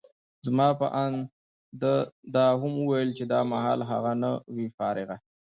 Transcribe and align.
زما 0.45 0.67
په 0.79 0.87
اند، 1.03 1.19
ده 1.81 1.93
دا 2.35 2.45
هم 2.61 2.73
وویل 2.81 3.09
چي 3.17 3.23
دا 3.33 3.39
مهال 3.51 3.79
هغه، 3.91 4.11
نه 4.21 4.29
وي 4.55 4.67
فارغه. 4.77 5.15